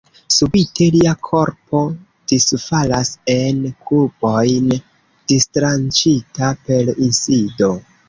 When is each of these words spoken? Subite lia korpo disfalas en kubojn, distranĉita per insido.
Subite 0.35 0.85
lia 0.95 1.11
korpo 1.27 1.81
disfalas 2.33 3.13
en 3.35 3.61
kubojn, 3.93 4.75
distranĉita 5.35 6.53
per 6.67 6.95
insido. 7.09 7.75